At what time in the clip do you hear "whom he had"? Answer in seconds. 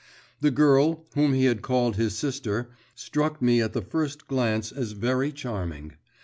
1.13-1.61